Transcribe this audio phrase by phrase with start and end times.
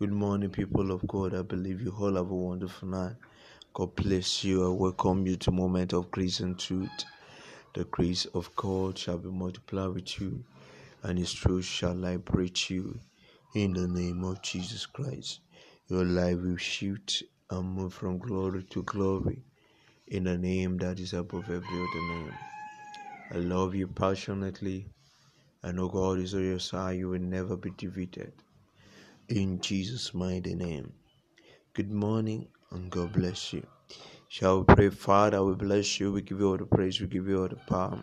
[0.00, 1.34] Good morning, people of God.
[1.34, 3.16] I believe you all have a wonderful night.
[3.74, 4.64] God bless you.
[4.64, 7.04] I welcome you to moment of grace and truth.
[7.74, 10.44] The grace of God shall be multiplied with you,
[11.02, 13.00] and His truth shall liberate you.
[13.56, 15.40] In the name of Jesus Christ,
[15.88, 19.42] your life will shift and move from glory to glory.
[20.06, 22.34] In the name that is above every other name.
[23.32, 24.86] I love you passionately.
[25.64, 26.98] I know God is on your side.
[26.98, 28.32] You will never be defeated.
[29.28, 30.94] In Jesus' mighty name.
[31.74, 33.66] Good morning and God bless you.
[34.28, 35.44] Shall we pray, Father?
[35.44, 36.12] We bless you.
[36.12, 36.98] We give you all the praise.
[36.98, 38.02] We give you all the power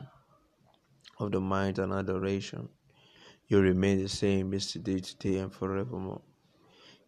[1.19, 2.69] of the mind and adoration.
[3.47, 6.21] You remain the same yesterday, today, and forevermore.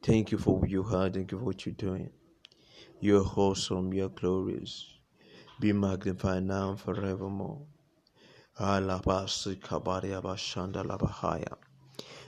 [0.02, 1.14] Thank you for what you heard.
[1.14, 2.10] Thank you for what you're doing.
[3.00, 3.94] You're wholesome.
[3.94, 4.96] You're glorious.
[5.60, 7.68] Be magnified now and forevermore.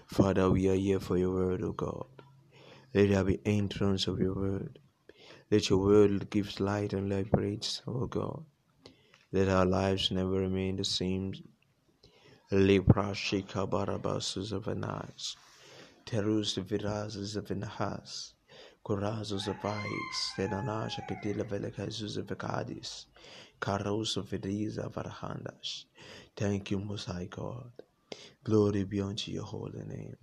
[0.09, 2.07] Father, we are here for your word, O God.
[2.95, 4.79] Let there be entrance of your word.
[5.51, 8.43] Let your word give light and liberates, O God.
[9.31, 11.33] Let our lives never remain the same.
[12.51, 15.37] Lepra shika barabasus of an eyes.
[16.07, 18.33] Terus virazes of an has.
[18.83, 20.33] Corazos of eyes.
[20.35, 23.05] Tenanasha pedila velekazus of.
[23.61, 24.33] Caros of.
[26.35, 27.71] Thank you, Most High God.
[28.43, 30.15] Glory be unto your holy name.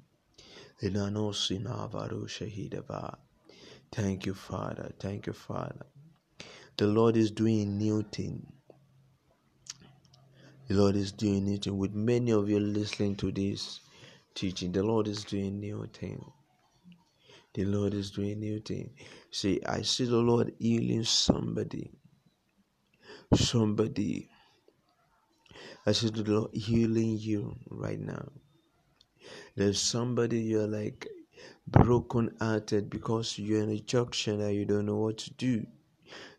[3.93, 4.93] Thank you, Father.
[5.01, 5.87] Thank you, Father.
[6.77, 8.47] The Lord is doing new thing.
[10.69, 11.79] The Lord is doing thing.
[11.79, 13.81] With many of you listening to this
[14.35, 16.25] teaching, the Lord is doing new thing.
[17.55, 18.91] The Lord is doing new thing.
[19.31, 21.93] See, I see the Lord healing somebody.
[23.35, 24.31] Somebody.
[25.87, 28.29] I see the Lord healing you right now.
[29.57, 31.09] There's somebody you're like
[31.67, 35.67] broken hearted because you're in a junction and you don't know what to do.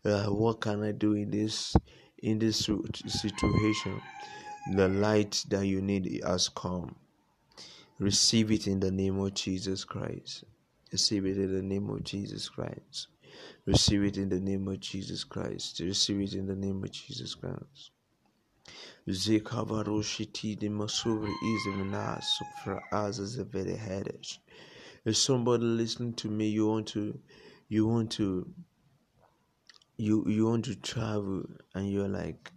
[0.04, 1.76] Uh, what can I do in this
[2.22, 2.68] in this
[3.06, 4.00] situation?
[4.74, 6.96] The light that you need has come.
[7.98, 10.44] Receive it in the name of Jesus Christ.
[10.92, 13.08] Receive it in the name of Jesus Christ.
[13.66, 15.80] Receive it in the name of Jesus Christ.
[15.80, 17.90] Receive it in the name of Jesus Christ.
[19.08, 24.38] Zekavaroshiti the Masuri is for us as a very headache.
[25.04, 27.18] If somebody listening to me, you want to,
[27.68, 28.46] you want to,
[29.96, 32.52] you you want to travel, and you're like,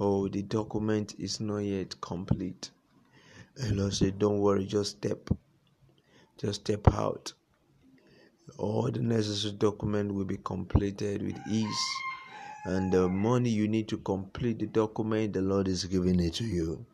[0.00, 2.70] oh, the document is not yet complete.
[3.58, 5.30] And I say, don't worry, just step,
[6.36, 7.32] just step out.
[8.56, 11.84] All the necessary document will be completed with ease
[12.64, 16.44] and the money you need to complete the document, the Lord is giving it to
[16.44, 16.84] you.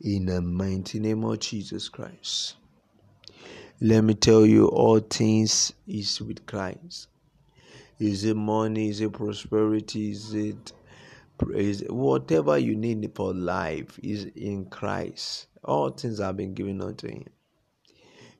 [0.00, 2.56] In the mighty name of Jesus Christ.
[3.80, 7.08] Let me tell you, all things is with Christ.
[7.98, 8.90] Is it money?
[8.90, 10.10] Is it prosperity?
[10.10, 10.72] Is it
[11.38, 11.82] praise?
[11.88, 15.46] Whatever you need for life is in Christ.
[15.64, 17.26] All things have been given unto Him.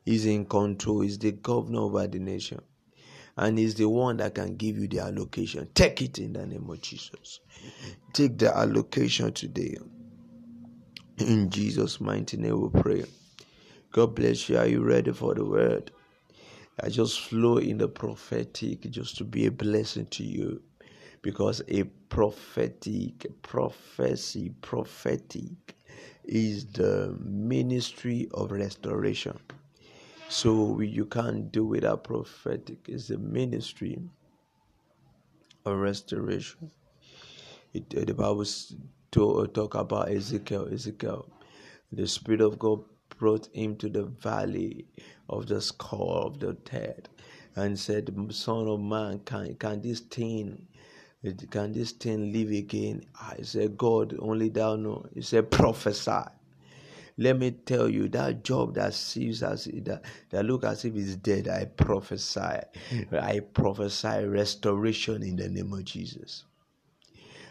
[0.05, 1.01] He's in control.
[1.01, 2.61] He's the governor over the nation
[3.39, 5.69] and is the one that can give you the allocation.
[5.75, 7.41] Take it in the name of Jesus.
[8.13, 9.77] Take the allocation today.
[11.19, 13.05] In Jesus' mighty name we pray.
[13.93, 14.59] God bless you.
[14.59, 15.93] Are you ready for the word?
[16.83, 20.63] I just flow in the prophetic just to be a blessing to you.
[21.23, 25.77] Because a prophetic prophecy, prophetic
[26.25, 29.39] is the ministry of restoration.
[30.29, 32.89] So you can't do without prophetic.
[32.89, 33.99] It's a ministry
[35.65, 36.71] of restoration.
[37.73, 38.45] It, uh, the Bible
[39.13, 40.69] to, uh, talk about Ezekiel.
[40.73, 41.29] Ezekiel,
[41.93, 42.85] the Spirit of God
[43.19, 44.87] brought him to the valley
[45.29, 47.09] of the skull of the dead,
[47.57, 50.67] and said, "Son of man, can can this thing?"
[51.51, 53.03] Can this thing live again?
[53.21, 55.05] I said, God, only thou know.
[55.13, 56.23] He said, prophesy.
[57.21, 61.17] Let me tell you that job that seems as that, that look as if it's
[61.17, 61.49] dead.
[61.49, 62.61] I prophesy.
[63.13, 66.45] I prophesy restoration in the name of Jesus.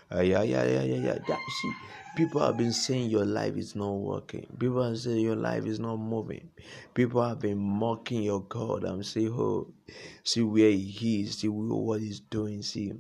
[0.09, 1.17] Uh, yeah, yeah, yeah, yeah, yeah.
[1.27, 1.73] That, see,
[2.15, 4.47] people have been saying your life is not working.
[4.57, 6.49] People have saying your life is not moving.
[6.93, 8.85] People have been mocking your God.
[8.85, 9.67] I'm saying, oh,
[10.23, 12.61] see where He is, see what He's doing.
[12.61, 12.93] See,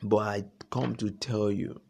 [0.00, 1.80] but I come to tell you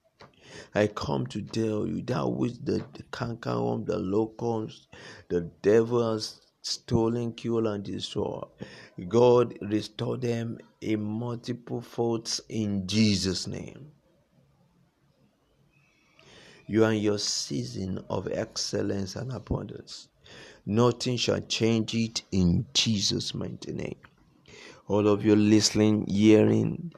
[0.74, 4.86] I come to tell you that which the, cankerworm, the locusts,
[5.28, 8.46] the devil has stolen, killed, and destroyed.
[9.08, 13.92] God restore them in multiple folds in Jesus' name.
[16.66, 20.08] You are in your season of excellence and abundance.
[20.66, 23.96] Nothing shall change it in Jesus' mighty name.
[24.86, 26.92] All of you listening, hearing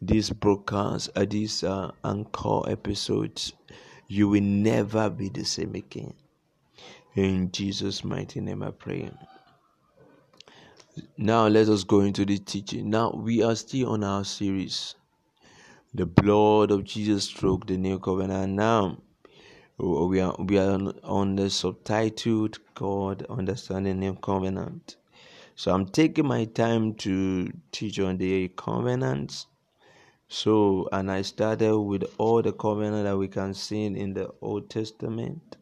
[0.00, 3.52] this broadcast, uh, these uh, anchor episodes,
[4.06, 6.14] you will never be the same again.
[7.14, 9.10] In Jesus' mighty name, I pray.
[11.16, 12.90] Now, let us go into the teaching.
[12.90, 14.94] Now, we are still on our series,
[15.94, 18.52] The Blood of Jesus Stroke, the New Covenant.
[18.54, 18.98] Now,
[19.78, 24.96] we are we are on, on the subtitled God Understanding New Covenant.
[25.54, 29.47] So I'm taking my time to teach on the covenants.
[30.28, 34.68] So and I started with all the covenant that we can see in the Old
[34.68, 35.56] Testament.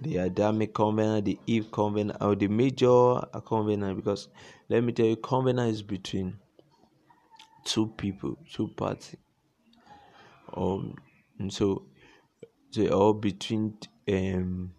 [0.00, 4.28] The Adamic covenant, the Eve covenant, or the major covenant, because
[4.68, 6.36] let me tell you, covenant is between
[7.64, 9.16] two people, two parties.
[10.54, 10.96] Um,
[11.48, 11.86] so
[12.74, 13.76] they are between
[14.08, 14.72] um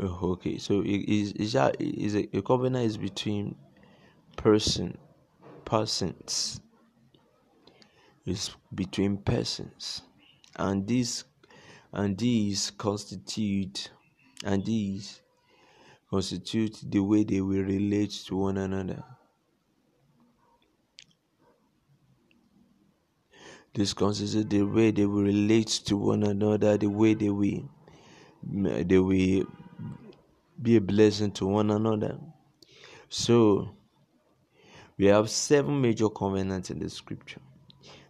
[0.00, 3.54] okay so it is is that is a, a covenant is between
[4.36, 4.96] person
[5.64, 6.60] persons
[8.26, 10.02] is between persons
[10.56, 11.24] and these
[11.92, 13.90] and these constitute
[14.44, 15.20] and these
[16.10, 19.02] constitute the way they will relate to one another
[23.74, 27.68] This constitutes the way they will relate to one another, the way they will
[28.42, 29.46] they will
[30.62, 32.16] be a blessing to one another.
[33.08, 33.74] So
[34.96, 37.40] we have seven major covenants in the scripture.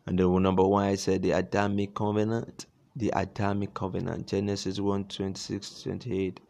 [0.07, 2.67] And the number one I said the Adamic covenant,
[2.97, 6.41] the Adamic covenant, Genesis 1 26, 28.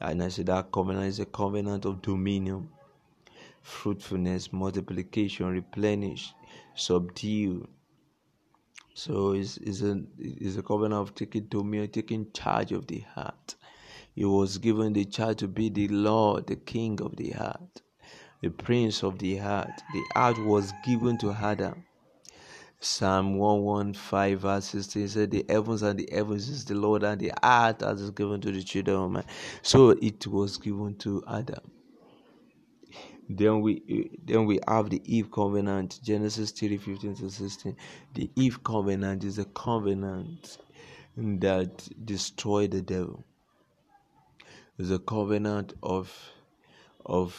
[0.00, 2.68] And I said that covenant is a covenant of dominion,
[3.62, 6.32] fruitfulness, multiplication, replenish,
[6.74, 7.66] subdue,
[8.98, 13.54] so it's, it's, a, it's a covenant of taking dominion, taking charge of the heart.
[14.16, 17.80] He was given the charge to be the Lord, the King of the heart,
[18.42, 19.70] the Prince of the heart.
[19.92, 21.84] The heart was given to Adam.
[22.80, 27.32] Psalm 115 verse 16 said, The heavens and the heavens is the Lord, and the
[27.42, 29.24] earth has given to the children of man.
[29.62, 31.72] So it was given to Adam.
[33.28, 37.76] Then we then we have the Eve covenant, Genesis 3, 15 to 16.
[38.14, 40.58] The Eve covenant is a covenant
[41.16, 43.24] that destroyed the devil.
[44.78, 46.16] It's a covenant of
[47.04, 47.36] of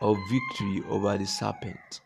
[0.00, 2.00] of victory over the serpent.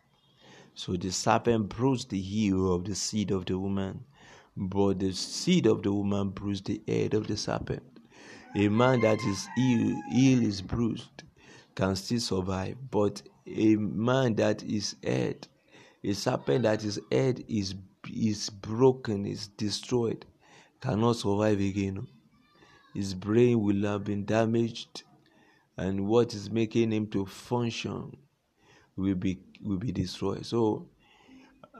[0.76, 4.04] So the serpent bruised the heel of the seed of the woman,
[4.54, 7.82] but the seed of the woman bruised the head of the serpent.
[8.54, 11.22] A man that is ill, ill is bruised
[11.74, 15.48] can still survive, but a man that is head,
[16.04, 17.74] a serpent that is head is
[18.12, 20.26] is broken, is destroyed,
[20.82, 22.06] cannot survive again.
[22.94, 25.04] His brain will have been damaged,
[25.78, 28.16] and what is making him to function
[28.94, 30.44] will be will be destroyed.
[30.46, 30.88] So,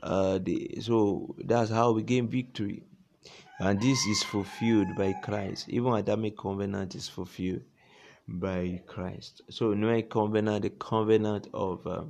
[0.02, 2.82] uh, the, so that's how we gain victory,
[3.58, 5.68] and this is fulfilled by Christ.
[5.68, 7.62] Even Adamic covenant is fulfilled
[8.28, 9.42] by Christ.
[9.50, 12.02] So Noah covenant, the covenant of uh,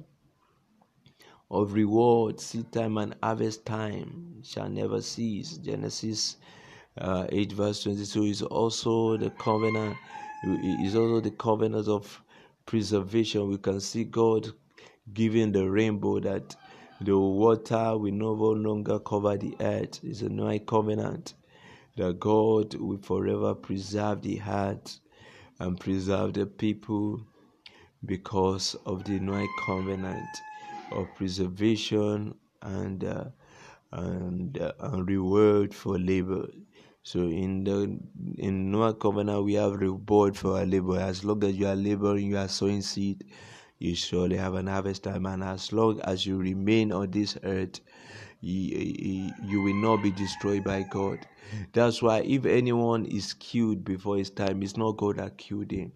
[1.51, 5.59] of reward, seed time and harvest time shall never cease.
[5.59, 6.37] Genesis
[6.99, 9.97] uh, 8 verse 22 is also the covenant
[10.83, 12.23] is also the covenant of
[12.65, 13.49] preservation.
[13.49, 14.53] We can see God
[15.13, 16.57] giving the rainbow that
[17.01, 20.01] the water will no longer cover the earth.
[20.03, 21.35] It's a new covenant
[21.97, 25.01] that God will forever preserve the earth
[25.59, 27.21] and preserve the people
[28.05, 30.29] because of the new covenant
[30.93, 33.25] of preservation and uh,
[33.93, 36.49] and, uh, and reward for labor.
[37.03, 37.99] So in the
[38.39, 40.99] in Noah covenant we have reward for our labor.
[40.99, 43.25] As long as you are laboring, you are sowing seed,
[43.79, 45.27] you surely have an harvest time.
[45.27, 47.81] And as long as you remain on this earth,
[48.41, 51.19] you, you will not be destroyed by God.
[51.73, 55.93] That's why if anyone is killed before his time, it's not God that killed him.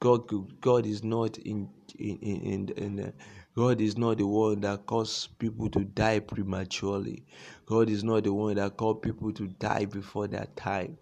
[0.00, 0.28] God,
[0.60, 3.10] God is not in in in, in uh,
[3.56, 7.24] God is not the one that causes people to die prematurely.
[7.66, 10.98] God is not the one that causes people to die before their time.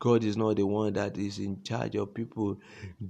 [0.00, 2.58] God is not the one that is in charge of people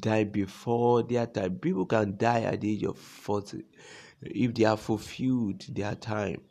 [0.00, 1.56] die before their time.
[1.58, 3.64] People can die at the age of 40
[4.22, 6.42] if they have fulfilled their time.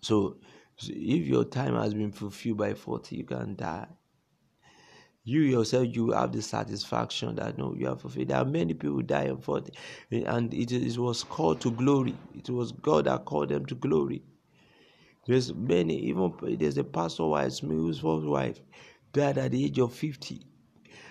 [0.00, 0.38] So,
[0.78, 3.86] if your time has been fulfilled by 40, you can die.
[5.22, 8.28] You yourself, you have the satisfaction that no, you have fulfilled.
[8.28, 9.72] There are many people die at 40,
[10.10, 12.16] and it, it was called to glory.
[12.34, 14.22] It was God that called them to glory.
[15.30, 18.60] There's many, even there's a pastor wife, first wife
[19.12, 20.42] died at the age of 50.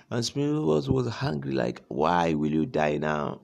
[0.09, 3.39] And Smithers was hungry, like, why will you die now?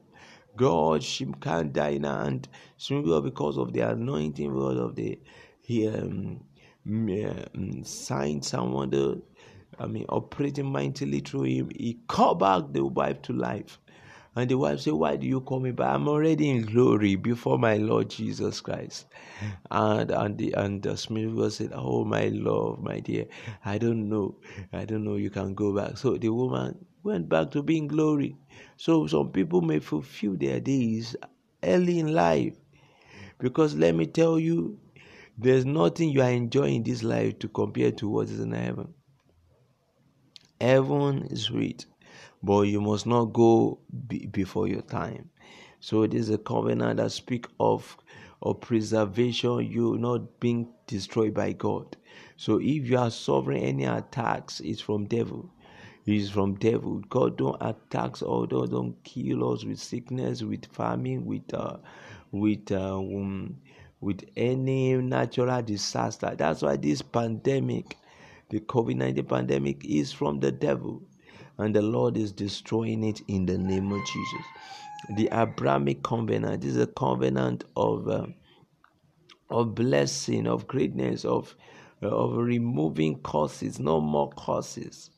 [0.57, 2.23] God, she can't die now.
[2.23, 5.17] And Smithers, because of the anointing, because of the
[5.61, 6.43] he um,
[6.85, 9.21] um, signed someone, the,
[9.79, 13.79] I mean, operating mightily through him, he called back the wife to life.
[14.37, 15.95] And the wife said, Why do you call me back?
[15.95, 19.05] I'm already in glory before my Lord Jesus Christ.
[19.71, 23.27] And and the and the Smith said, Oh my love, my dear,
[23.63, 24.35] I don't know.
[24.73, 25.97] I don't know you can go back.
[25.97, 28.35] So the woman went back to being glory.
[28.75, 31.15] So some people may fulfill their days
[31.63, 32.55] early in life.
[33.39, 34.77] Because let me tell you,
[35.37, 38.93] there's nothing you are enjoying in this life to compare to what is in heaven.
[40.59, 41.85] Heaven is sweet
[42.45, 45.29] but you must not go be before your time.
[45.79, 47.97] So this is a covenant that speak of
[48.41, 51.97] of preservation, you not being destroyed by God.
[52.37, 55.49] So if you are suffering any attacks, it's from devil.
[56.05, 56.99] It's from devil.
[57.09, 61.77] God don't attack or don't, don't kill us with sickness, with famine, with uh,
[62.31, 63.57] with uh, um,
[64.01, 66.35] with any natural disaster.
[66.37, 67.97] That's why this pandemic,
[68.49, 71.01] the COVID nineteen pandemic, is from the devil
[71.57, 74.45] and the Lord is destroying it in the name of Jesus.
[75.17, 78.27] The Abrahamic covenant is a covenant of uh,
[79.49, 81.55] of blessing, of greatness, of
[82.01, 85.11] of removing curses, no more curses.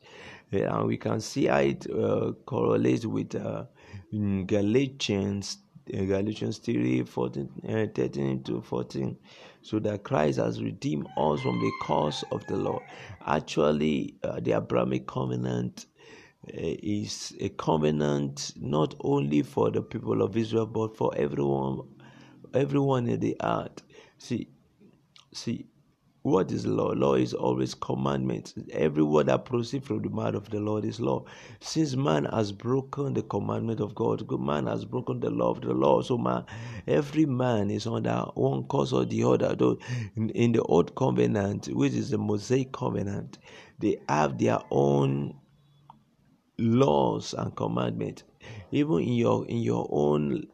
[0.50, 3.64] Yeah, and we can see how it uh, correlates with uh,
[4.12, 5.58] Galatians,
[5.92, 9.16] uh, Galatians 3 14, uh, 13 to 14.
[9.60, 12.80] So that Christ has redeemed us from the curse of the law.
[13.26, 15.86] Actually, uh, the Abrahamic covenant
[16.46, 21.80] Eh, is a covenant not only for the people of Israel but for everyone
[22.54, 23.82] everyone in the earth.
[24.18, 24.48] See
[25.32, 25.66] see
[26.22, 26.92] what is law?
[26.92, 28.54] Law is always commandments.
[28.72, 31.24] Every word that proceeds from the mouth of the Lord is law.
[31.60, 35.60] Since man has broken the commandment of God, good man has broken the law of
[35.60, 36.02] the law.
[36.02, 36.44] So man,
[36.86, 39.56] every man is under one cause or the other.
[39.56, 39.78] Though
[40.16, 43.38] in, in the old covenant, which is the Mosaic covenant,
[43.78, 45.34] they have their own
[46.58, 48.24] laws and commandments
[48.72, 50.46] even in your in your own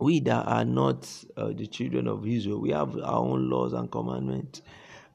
[0.00, 3.90] we that are not uh, the children of israel we have our own laws and
[3.92, 4.62] commandments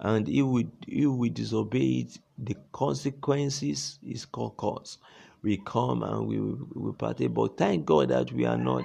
[0.02, 4.98] and if we if we disobey it the consequences is called cause.
[5.44, 7.34] We come and we we partake.
[7.34, 8.84] But thank god that we are not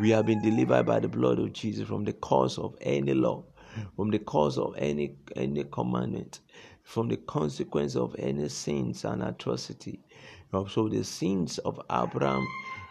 [0.00, 3.44] we have been delivered by the blood of jesus from the cause of any law
[3.96, 6.40] from the cause of any any commandment
[6.84, 10.00] from the consequence of any sins and atrocity.
[10.68, 12.46] So the sins of Abraham,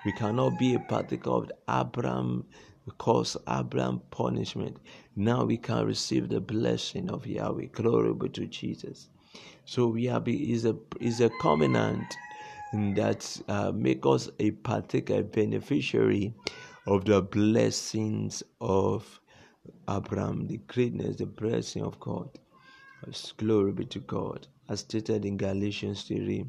[0.05, 2.45] we cannot be a partaker of Abraham
[2.85, 4.77] because Abraham punishment.
[5.15, 7.67] Now we can receive the blessing of Yahweh.
[7.71, 9.07] Glory be to Jesus.
[9.65, 12.03] So we are is a is a covenant
[12.73, 16.33] that uh, make us a partaker, a beneficiary
[16.85, 19.21] of the blessings of
[19.89, 22.29] Abraham, the greatness, the blessing of God.
[23.37, 24.47] Glory be to God.
[24.69, 26.45] As stated in Galatians 3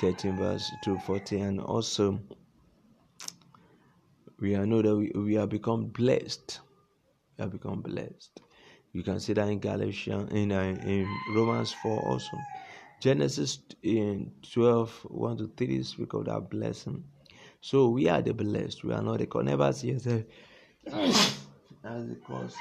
[0.00, 2.20] 13, verse 2 14, and also
[4.38, 6.60] we are know that we, we have become blessed.
[7.36, 8.40] We have become blessed.
[8.92, 12.38] You can see that in Galatians, in, uh, in Romans 4 also.
[13.00, 17.04] Genesis in 12 1 to 3 speak of that blessing.
[17.60, 18.84] So we are the blessed.
[18.84, 20.22] We are not the never see yourself
[20.86, 22.54] as the cause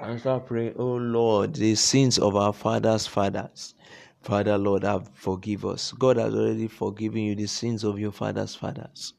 [0.00, 3.74] and start praying, Oh Lord, the sins of our fathers' fathers.
[4.22, 5.92] Father, Lord, have forgive us.
[5.92, 9.14] God has already forgiven you the sins of your fathers' fathers.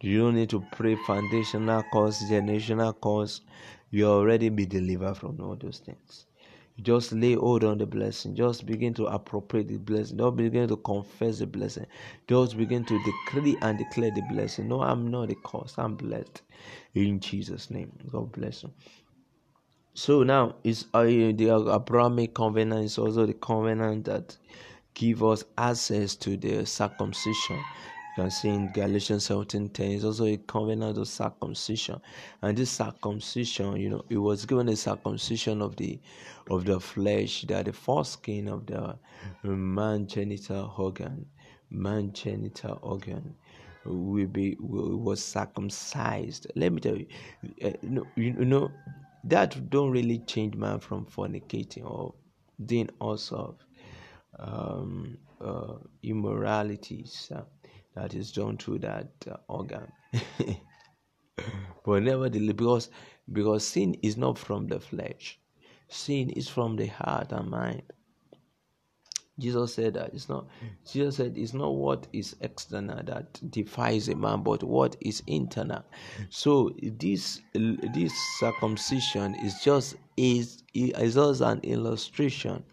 [0.00, 3.42] You don't need to pray foundational cause, generational cause.
[3.90, 6.26] You already be delivered from all those things.
[6.76, 8.34] You just lay hold on the blessing.
[8.36, 10.18] Just begin to appropriate the blessing.
[10.18, 11.86] Don't begin to confess the blessing.
[12.28, 14.68] Just begin to decree and declare the blessing.
[14.68, 15.74] No, I'm not the cause.
[15.78, 16.42] I'm blessed.
[16.94, 17.92] In Jesus' name.
[18.10, 18.70] God bless you.
[19.94, 24.36] So now is uh, the Abrahamic covenant is also the covenant that
[24.94, 27.56] give us access to the circumcision.
[27.56, 32.00] You can see in Galatians 17:10 it's also a covenant of circumcision.
[32.40, 35.98] And this circumcision, you know, it was given a circumcision of the
[36.48, 38.96] of the flesh, that the foreskin of the
[39.42, 41.26] man genital organ,
[41.68, 43.34] man genital organ
[43.84, 46.46] will be will, was circumcised.
[46.54, 47.06] Let me tell you,
[47.64, 48.70] uh, know, you know
[49.24, 52.14] that don't really change man from fornicating or
[52.64, 53.64] doing all sorts
[54.34, 57.42] of um, uh, immoralities uh,
[57.94, 59.86] that is done through that uh, organ.
[61.84, 62.90] but nevertheless, because
[63.32, 65.38] because sin is not from the flesh,
[65.88, 67.82] sin is from the heart and mind.
[69.40, 70.46] Jesus said that it's not.
[70.90, 75.84] Jesus said it's not what is external that defies a man, but what is internal.
[76.30, 82.64] So this this circumcision is just is is just an illustration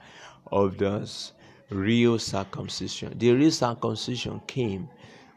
[0.52, 1.34] of this
[1.70, 3.18] real circumcision.
[3.18, 4.90] The real circumcision came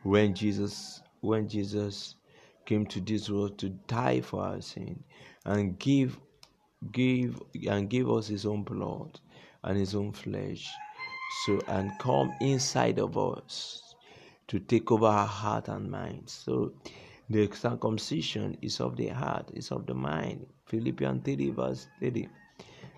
[0.02, 2.16] when Jesus when Jesus
[2.64, 5.02] came to this world to die for our sin
[5.44, 6.18] and give
[6.92, 9.20] give and give us his own blood
[9.64, 10.70] and his own flesh
[11.32, 13.94] so and come inside of us
[14.48, 16.72] to take over our heart and mind so
[17.28, 22.28] the circumcision is of the heart is of the mind philippians 3 verse 30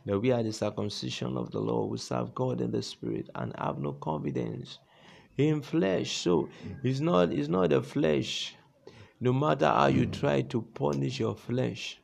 [0.07, 1.91] that we are the circumcision of the Lord.
[1.91, 4.79] We serve God in the spirit and have no confidence
[5.37, 6.17] in flesh.
[6.17, 6.49] So
[6.83, 8.57] it's not it's not the flesh.
[9.21, 12.01] No matter how you try to punish your flesh,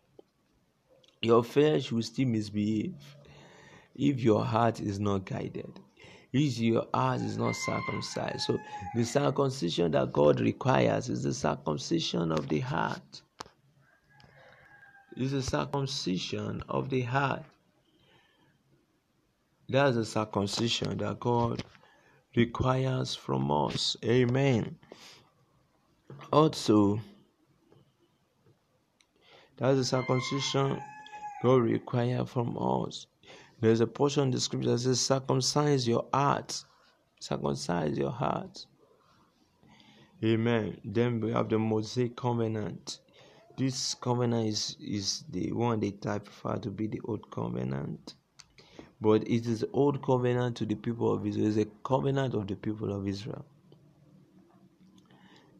[1.21, 3.17] your flesh will still misbehave
[3.97, 5.81] if your heart is not guided.
[6.33, 8.41] If your heart is not circumcised.
[8.43, 8.59] So
[8.95, 13.23] the circumcision that God requires is the circumcision of the heart.
[15.17, 17.45] Is the circumcision of the heart.
[19.69, 21.63] That's the circumcision that God
[22.37, 23.97] requires from us.
[24.05, 24.77] Amen.
[26.33, 27.01] Also,
[29.57, 30.81] that's the circumcision
[31.43, 33.07] God requires from us.
[33.61, 36.65] There's a portion in the scripture that says, Circumcise your heart.
[37.21, 38.67] Circumcise your heart.
[40.25, 40.79] Amen.
[40.85, 43.01] Then we have the Mosaic covenant.
[43.57, 48.15] This covenant is, is the one they type for to be the old covenant.
[49.01, 51.49] But it is the old covenant to the people of Israel.
[51.49, 53.45] It's a covenant of the people of Israel.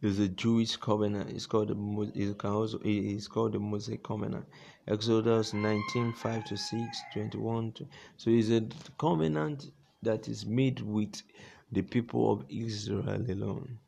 [0.01, 1.31] It's a Jewish covenant.
[1.31, 4.47] It's called the it's called the Mosaic covenant.
[4.91, 8.67] Exodus 19, 5 to 6, 21 to, so it's a
[8.99, 9.71] covenant
[10.03, 11.23] that is made with
[11.71, 13.79] the people of Israel alone.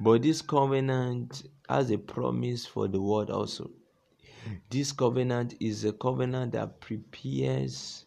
[0.00, 3.70] But this covenant has a promise for the world also.
[4.70, 8.06] This covenant is a covenant that prepares,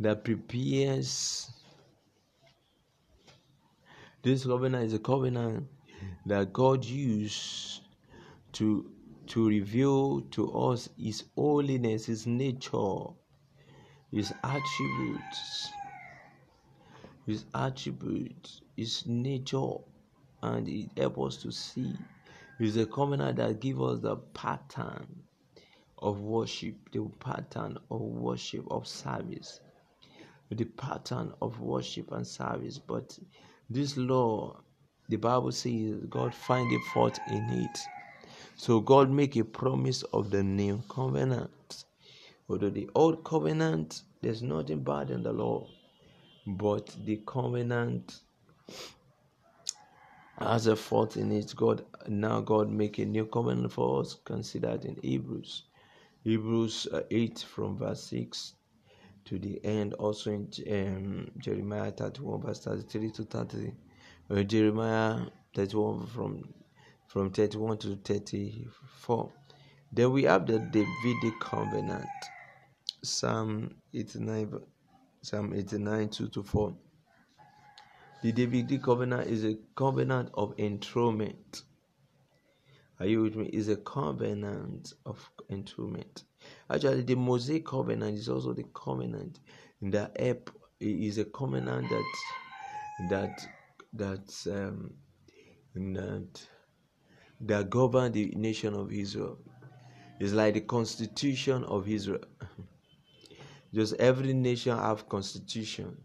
[0.00, 1.50] that prepares.
[4.22, 5.66] This covenant is a covenant
[6.26, 7.82] that God used
[8.52, 8.90] to
[9.28, 13.04] to reveal to us His holiness, His nature,
[14.10, 15.70] His attributes,
[17.26, 19.76] His attributes, His nature,
[20.42, 21.94] and it helps us to see.
[22.58, 25.22] It's a covenant that gives us the pattern
[25.98, 29.60] of worship, the pattern of worship, of service,
[30.50, 32.78] the pattern of worship and service.
[32.78, 33.18] But
[33.70, 34.60] this law,
[35.08, 37.91] the Bible says, God find a fault in it.
[38.62, 41.84] So God make a promise of the new covenant.
[42.48, 45.66] Although the old covenant, there's nothing bad in the law,
[46.46, 48.20] but the covenant
[50.38, 51.52] has a fault in it.
[51.56, 55.64] God now God make a new covenant for us, considered in Hebrews.
[56.22, 58.54] Hebrews uh, 8 from verse 6
[59.24, 63.72] to the end, also in um, Jeremiah 31 verse 33 to 30,
[64.30, 65.22] uh, Jeremiah
[65.52, 66.44] 31 from
[67.12, 69.32] from 31 to 34.
[69.92, 72.06] Then we have the Davidic covenant,
[73.02, 74.60] Psalm 89,
[75.22, 76.74] Psalm 89 2 to 4.
[78.22, 81.62] The Davidic covenant is a covenant of enthronement
[83.02, 83.46] are you with me?
[83.46, 86.22] Is a covenant of entombment.
[86.70, 89.40] Actually, the Mosaic covenant is also the covenant
[89.80, 93.46] the app is a covenant that that
[93.92, 94.94] that um,
[95.74, 96.46] that
[97.42, 99.38] that govern the nation of Israel.
[100.20, 102.24] It's like the constitution of Israel.
[103.74, 105.96] Just every nation have constitution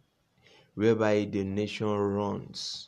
[0.73, 2.87] whereby the nation runs.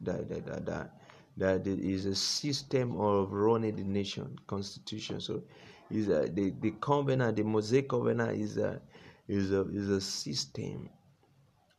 [0.00, 0.90] That that that, that
[1.36, 5.20] that is a system of running the nation, constitution.
[5.20, 5.42] So,
[5.90, 8.80] is a, the the covenant, the Mosaic covenant is a
[9.28, 10.90] is a is a system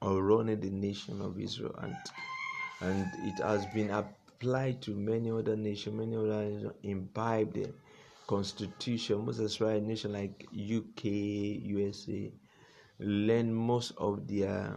[0.02, 1.96] of running the nation of Israel, and
[2.82, 5.96] and it has been applied to many other nations.
[5.96, 7.74] Many other nations imbibe the
[8.28, 9.26] constitution.
[9.26, 12.32] Most especially nations like UK, USA,
[13.00, 14.76] learn most of their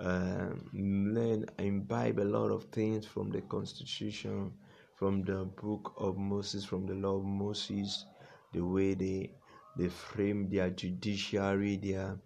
[0.00, 0.68] um,
[1.14, 4.52] learn, imbibe a lot of things from the Constitution,
[4.96, 8.06] from the book of Moses, from the law of Moses,
[8.52, 9.30] the way they
[9.76, 12.16] they frame their judiciary, their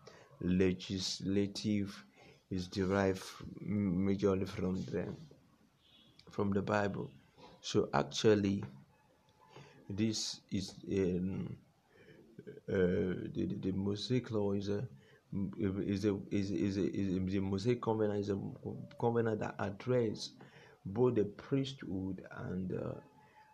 [0.41, 2.05] legislative
[2.51, 3.23] is derived
[3.63, 5.17] majorly from them,
[6.31, 7.11] from the Bible.
[7.61, 8.65] So actually,
[9.89, 11.57] this is um,
[12.69, 14.87] uh, the, the Mosaic law is a
[15.59, 18.39] is a is is a, is a, the Mosaic covenant is a
[19.01, 20.33] covenant that addresses
[20.87, 22.95] both the priesthood and uh,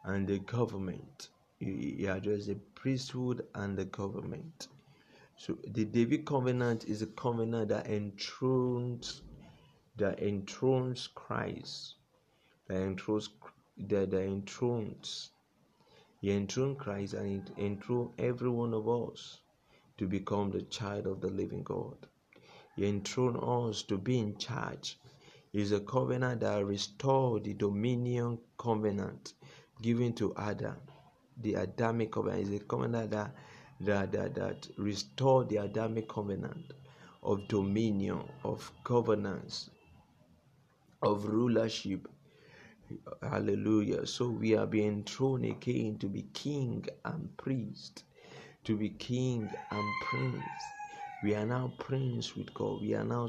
[0.04, 1.28] and the government.
[1.58, 4.68] He addresses the priesthood and the government.
[5.36, 9.22] So the David covenant is a covenant that enthrones
[9.96, 11.94] that enthrones Christ,
[12.68, 13.28] that
[13.78, 15.30] that enthrones
[16.24, 19.40] he enthroned Christ and enthroned every one of us
[19.98, 22.06] to become the child of the living God.
[22.76, 24.98] He enthroned us to be in charge.
[25.52, 29.34] Is a covenant that restored the dominion covenant
[29.82, 30.76] given to Adam.
[31.36, 33.34] The Adamic covenant is a covenant that
[33.82, 36.72] that, that, that restored the Adamic covenant
[37.22, 39.68] of dominion, of governance,
[41.02, 42.08] of rulership.
[43.22, 44.06] Hallelujah.
[44.06, 48.04] So we are being thrown again to be king and priest,
[48.64, 50.74] to be king and prince.
[51.22, 52.80] We are now prince with God.
[52.82, 53.28] We are now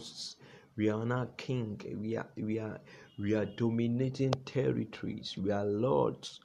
[0.77, 1.81] we are now king.
[2.01, 2.79] We are we are
[3.19, 5.37] we are dominating territories.
[5.37, 6.41] We are lords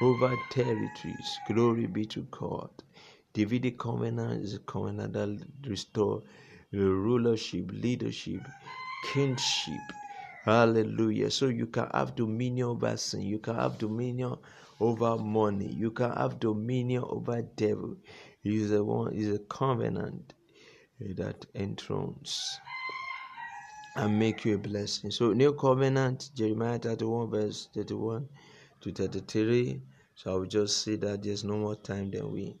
[0.00, 1.40] over territories.
[1.44, 2.70] Glory be to God.
[3.34, 6.22] Davidic covenant is a covenant that restore
[6.72, 8.48] the rulership, leadership,
[9.02, 9.92] kingship.
[10.44, 11.30] Hallelujah.
[11.30, 13.22] So you can have dominion over sin.
[13.22, 14.36] You can have dominion
[14.80, 15.72] over money.
[15.72, 17.96] You can have dominion over devil.
[18.42, 20.34] He is a one is a covenant
[21.16, 22.60] that enthrones
[23.96, 25.10] and make you a blessing.
[25.10, 28.28] So new covenant, Jeremiah 31 verse 31
[28.82, 29.80] to 33.
[30.14, 32.56] So I will just say that there's no more time than we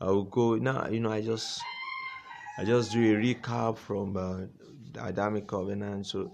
[0.00, 0.88] I will go now.
[0.88, 1.62] You know, I just
[2.58, 4.46] I just do a recap from uh,
[4.92, 6.06] the Adamic covenant.
[6.06, 6.30] So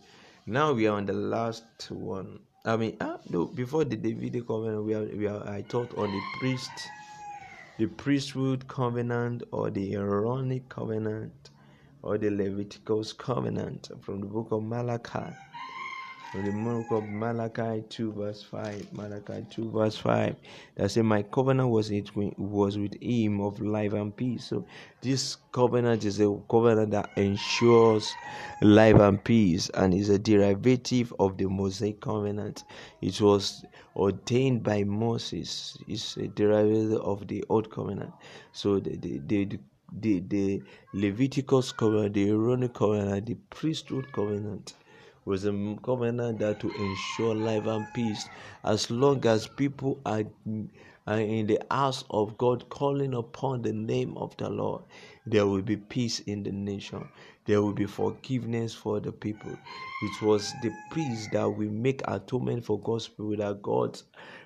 [0.51, 2.41] now we are on the last one.
[2.65, 6.11] I mean, ah, no, before the Davidic covenant, we are, we are I taught on
[6.11, 6.71] the priest,
[7.79, 11.51] the priesthood covenant, or the Aaronic covenant,
[12.03, 15.33] or the Leviticus covenant from the book of Malachi
[16.33, 18.93] the book of Malachi 2 verse 5.
[18.93, 20.37] Malachi 2 verse 5.
[20.77, 24.45] That says, My covenant was it was with him of life and peace.
[24.45, 24.65] So
[25.01, 28.17] this covenant is a covenant that ensures
[28.61, 32.63] life and peace and is a derivative of the Mosaic covenant.
[33.01, 33.65] It was
[33.97, 35.77] ordained by Moses.
[35.89, 38.13] It's a derivative of the old covenant.
[38.53, 39.59] So the the, the,
[39.99, 40.63] the, the
[40.93, 44.75] Leviticus covenant, the Aaronic covenant, the priesthood covenant
[45.25, 48.31] was a covenant that to ensure life and peace.
[48.65, 50.25] As long as people are,
[51.07, 54.83] are in the house of God calling upon the name of the Lord
[55.27, 57.09] there will be peace in the nation.
[57.47, 59.59] There will be forgiveness for the people.
[60.01, 64.05] It was the priest that will make atonement for God's people that God's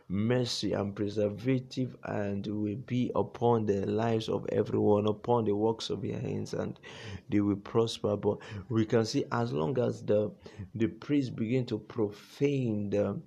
[0.09, 6.03] mercy and preservative and will be upon the lives of everyone, upon the works of
[6.03, 6.79] their hands, and
[7.29, 8.17] they will prosper.
[8.17, 8.39] But
[8.69, 10.31] we can see as long as the
[10.75, 13.21] the priests begin to profane the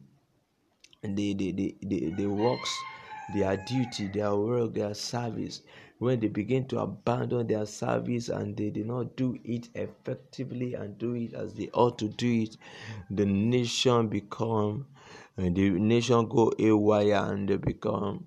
[1.02, 2.86] the the, the, the, the works,
[3.34, 5.62] their duty, their work, their service,
[6.00, 10.98] when they begin to abandon their service and they did not do it effectively and
[10.98, 12.58] do it as they ought to do it,
[13.10, 14.86] the nation become
[15.38, 18.26] and the nation go awry and they become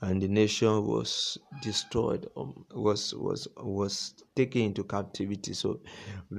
[0.00, 5.54] and the nation was destroyed um, was was was taken into captivity.
[5.54, 5.80] So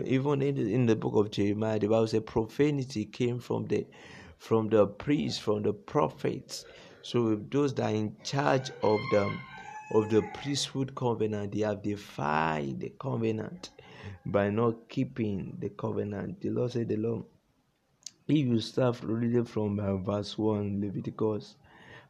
[0.05, 3.85] even in the, in the book of jeremiah the bible says profanity came from the
[4.37, 6.65] from the priests from the prophets.
[7.01, 9.31] So those that are in charge of the
[9.93, 13.71] of the priesthood covenant they have defied the covenant
[14.25, 16.41] by not keeping the covenant.
[16.41, 17.25] The lord said the lord
[18.27, 21.55] if you start reading from uh, verse 1, Leviticus,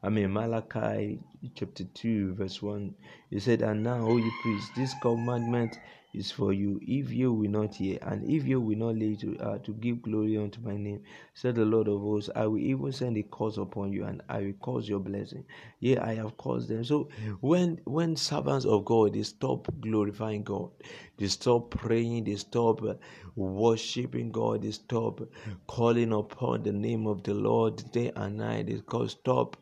[0.02, 1.20] I mean Malachi
[1.56, 2.96] chapter 2, verse 1,
[3.30, 5.78] he said, And now, O ye priests, this commandment
[6.16, 9.38] is for you, if you will not hear, and if you will not lay to,
[9.40, 11.02] uh, to give glory unto my name,
[11.34, 14.40] said the Lord of hosts, I will even send a curse upon you, and I
[14.40, 15.46] will cause your blessing.
[15.80, 16.84] Yea, I have caused them.
[16.84, 17.10] So
[17.42, 20.72] when when servants of God they stop glorifying God,
[21.18, 22.96] they stop praying, they stop uh,
[23.36, 25.22] worshiping God, they stop
[25.68, 29.58] calling upon the name of the Lord day and night, they call stop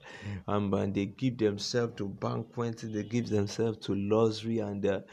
[0.48, 5.04] um, and they give themselves to banquets, they give themselves to luxury and the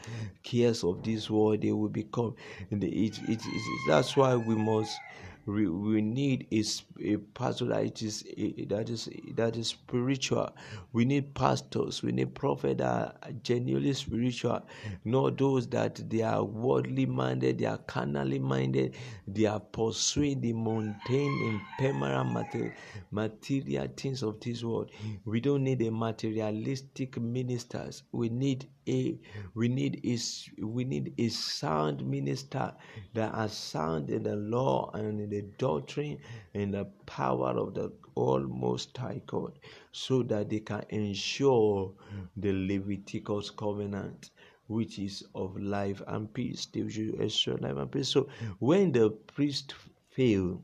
[0.43, 2.35] cares of this world, they will become.
[2.69, 3.41] It, it, it,
[3.87, 4.99] that's why we must
[5.45, 10.51] we, we need is a pastor that is a, that is that is spiritual.
[10.93, 12.03] We need pastors.
[12.03, 14.61] We need prophets that are genuinely spiritual,
[15.03, 18.95] not those that they are worldly minded, they are carnally minded,
[19.27, 22.71] they are pursuing the mundane, ephemeral, material,
[23.11, 24.91] material things of this world.
[25.25, 28.03] We don't need a materialistic ministers.
[28.11, 29.17] We need a
[29.55, 32.73] we need is we need a sound minister
[33.13, 36.17] that are sound in the law and in the doctrine
[36.53, 39.57] and the power of the almost high God,
[39.91, 41.93] so that they can ensure
[42.35, 44.31] the Leviticus covenant
[44.67, 46.65] which is of life and peace.
[46.65, 48.09] They should ensure life and peace.
[48.09, 49.73] So when the priest
[50.11, 50.61] fail,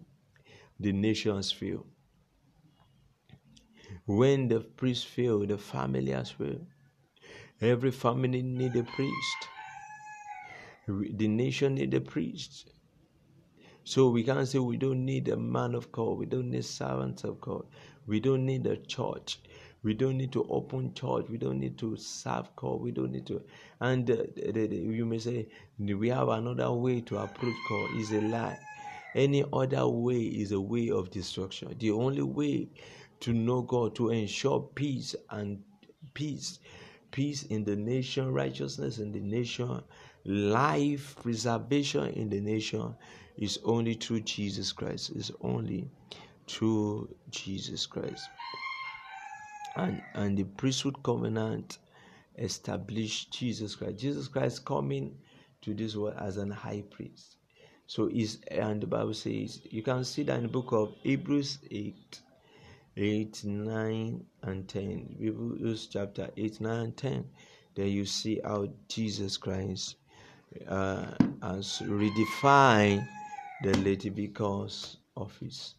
[0.79, 1.85] the nations fail.
[4.05, 6.59] When the priest fail, the family as well.
[7.61, 9.47] Every family need a priest.
[10.87, 12.69] The nation need a priest.
[13.83, 16.17] So we can't say we don't need a man of God.
[16.17, 17.65] We don't need servants of God.
[18.05, 19.39] We don't need a church.
[19.83, 21.27] We don't need to open church.
[21.29, 22.81] We don't need to serve God.
[22.81, 23.41] We don't need to.
[23.79, 24.23] And uh,
[24.59, 25.47] you may say
[25.79, 27.89] we have another way to approach God.
[27.95, 28.59] Is a lie.
[29.15, 31.75] Any other way is a way of destruction.
[31.79, 32.69] The only way
[33.21, 35.63] to know God, to ensure peace and
[36.13, 36.59] peace,
[37.11, 39.81] peace in the nation, righteousness in the nation,
[40.25, 42.95] life preservation in the nation
[43.37, 45.11] is only through Jesus Christ.
[45.11, 45.89] Is only
[46.47, 48.29] through Jesus Christ.
[49.75, 51.77] And and the priesthood covenant
[52.37, 53.97] established Jesus Christ.
[53.97, 55.17] Jesus Christ coming
[55.61, 57.37] to this world as an high priest.
[57.87, 61.59] So is and the Bible says you can see that in the book of Hebrews
[61.71, 62.21] 8
[62.97, 65.15] 8, 9, and 10.
[65.19, 67.25] Hebrews chapter 8, 9, and 10.
[67.75, 69.97] There you see how Jesus Christ
[70.67, 71.05] uh,
[71.43, 73.07] has redefined
[73.63, 75.75] the Leviticus office.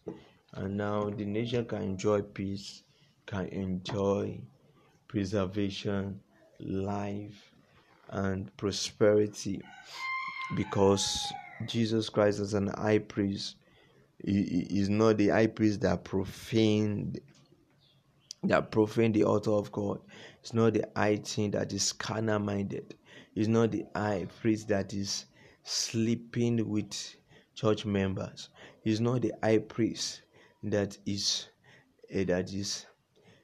[0.53, 2.83] And now the nation can enjoy peace,
[3.25, 4.39] can enjoy
[5.09, 6.21] preservation,
[6.61, 7.51] life,
[8.11, 9.61] and prosperity
[10.55, 11.21] because
[11.65, 13.55] Jesus Christ is an high priest
[14.23, 17.19] is not the high priest that profaned
[18.43, 19.99] that profane the altar of God.
[20.41, 22.95] It's not the high thing that is carnal minded.
[23.35, 25.25] It's not the high priest that is
[25.63, 27.15] sleeping with
[27.55, 28.49] church members.
[28.83, 30.21] It's not the high priest
[30.63, 31.47] that is
[32.15, 32.85] uh, that is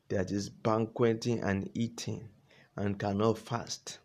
[0.09, 2.29] that is banqueting and eating
[2.77, 3.99] and cannot fast.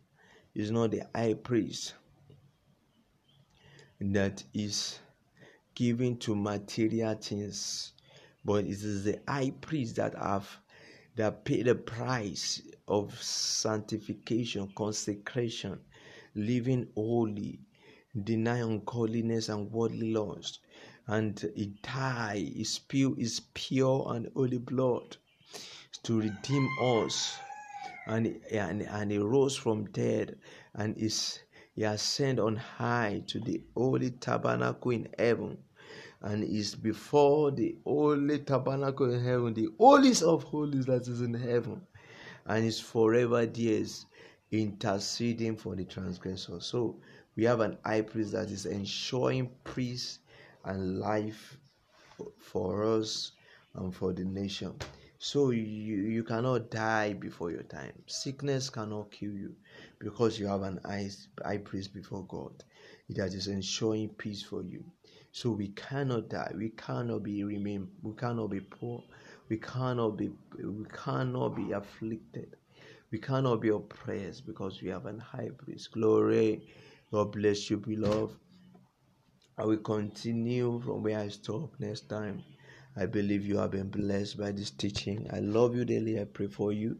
[0.53, 1.93] It's not the high priest
[3.99, 4.99] that is
[5.81, 7.93] given to material things,
[8.45, 10.59] but it is the high priest that have
[11.15, 15.79] that pay the price of sanctification, consecration,
[16.35, 17.59] living holy,
[18.23, 20.59] deny ungodliness and worldly lust,
[21.07, 25.17] and he died, he spilled his pure and holy blood
[26.03, 27.39] to redeem us,
[28.05, 30.37] and and and he rose from dead,
[30.75, 31.39] and is
[31.73, 35.57] he ascended on high to the holy tabernacle in heaven
[36.21, 41.33] and is before the holy tabernacle in heaven, the holiest of holies that is in
[41.33, 41.81] heaven,
[42.45, 44.05] and is forever dears
[44.51, 46.59] interceding for the transgressor.
[46.59, 46.99] So
[47.35, 50.19] we have an high priest that is ensuring peace
[50.65, 51.57] and life
[52.37, 53.31] for us
[53.75, 54.75] and for the nation.
[55.17, 57.93] So you, you cannot die before your time.
[58.07, 59.55] Sickness cannot kill you
[59.99, 61.09] because you have an high,
[61.43, 62.63] high priest before God
[63.09, 64.83] that is ensuring peace for you.
[65.31, 66.51] So we cannot die.
[66.55, 67.89] We cannot be remain.
[68.03, 69.03] We cannot be poor.
[69.49, 70.31] We cannot be.
[70.63, 72.55] We cannot be afflicted.
[73.11, 75.91] We cannot be oppressed because we have an high priest.
[75.93, 76.63] Glory.
[77.11, 78.35] God bless you, beloved.
[79.57, 82.43] I will continue from where I stop next time.
[82.97, 85.27] I believe you have been blessed by this teaching.
[85.31, 86.19] I love you daily.
[86.19, 86.97] I pray for you.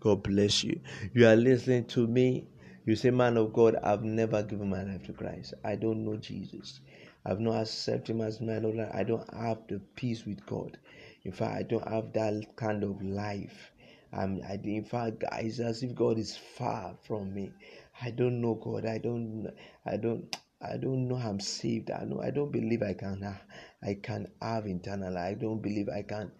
[0.00, 0.80] God bless you.
[1.14, 2.46] You are listening to me.
[2.86, 5.54] You say, Man of God, I've never given my life to Christ.
[5.64, 6.80] I don't know Jesus.
[7.26, 8.78] I've not accepted him as my Lord.
[8.92, 10.78] I don't have the peace with God.
[11.24, 13.72] In fact, I don't have that kind of life.
[14.12, 17.50] I'm, I, in fact, it's as if God is far from me.
[18.02, 18.86] I don't know God.
[18.86, 19.48] I don't.
[19.86, 20.36] I don't.
[20.60, 21.90] I don't know I'm saved.
[21.90, 22.20] I know.
[22.22, 23.24] I don't believe I can.
[23.82, 25.12] I can have internal.
[25.14, 25.30] life.
[25.30, 26.32] I don't believe I can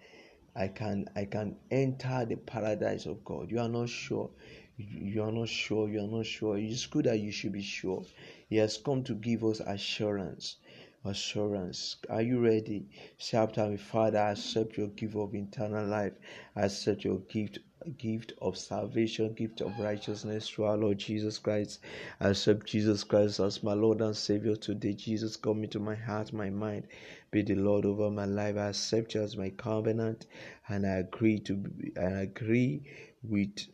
[0.57, 3.51] I can I can enter the paradise of God.
[3.51, 4.31] You are not sure.
[4.77, 5.88] You are not sure.
[5.88, 6.59] You are not sure.
[6.59, 8.05] It's good that you should be sure.
[8.49, 10.57] He has come to give us assurance.
[11.04, 11.96] Assurance.
[12.08, 12.88] Are you ready?
[13.32, 16.14] After me, Father, I accept your gift of eternal life.
[16.56, 17.58] I accept your gift
[17.98, 21.80] gift of salvation, gift of righteousness through our Lord Jesus Christ.
[22.20, 24.94] I accept Jesus Christ as my Lord and Savior today.
[24.94, 26.86] Jesus, come into my heart, my mind.
[27.30, 28.56] Be the Lord over my life.
[28.56, 30.26] I accept you as my covenant,
[30.68, 32.84] and I agree to be, I agree
[33.22, 33.66] with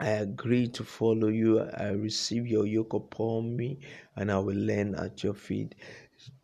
[0.00, 1.60] I agree to follow you.
[1.62, 3.80] I receive your yoke upon me,
[4.16, 5.76] and I will learn at your feet.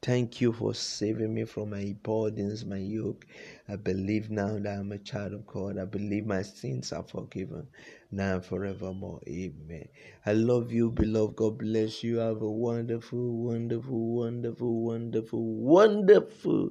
[0.02, 3.26] Thank you for saving me from my burdens, my yoke.
[3.68, 5.78] I believe now that I'm a child of God.
[5.78, 7.68] I believe my sins are forgiven
[8.12, 9.20] now and forevermore.
[9.28, 9.88] Amen.
[10.26, 11.36] I love you, beloved.
[11.36, 12.18] God bless you.
[12.18, 16.70] Have a wonderful, wonderful, wonderful, wonderful, wonderful,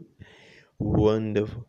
[0.79, 1.67] wonderful.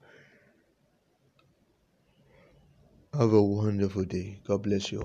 [3.19, 4.39] Have a wonderful day.
[4.47, 5.05] God bless you all.